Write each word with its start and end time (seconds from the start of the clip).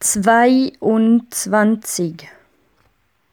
zweiundzwanzig. 0.00 2.28